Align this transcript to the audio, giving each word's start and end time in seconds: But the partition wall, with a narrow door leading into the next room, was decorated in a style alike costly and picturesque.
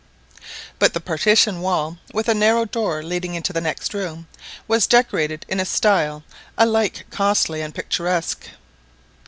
But 0.79 0.95
the 0.95 0.99
partition 0.99 1.61
wall, 1.61 1.99
with 2.11 2.27
a 2.27 2.33
narrow 2.33 2.65
door 2.65 3.03
leading 3.03 3.35
into 3.35 3.53
the 3.53 3.61
next 3.61 3.93
room, 3.93 4.25
was 4.67 4.87
decorated 4.87 5.45
in 5.47 5.59
a 5.59 5.63
style 5.63 6.23
alike 6.57 7.05
costly 7.11 7.61
and 7.61 7.71
picturesque. 7.71 8.45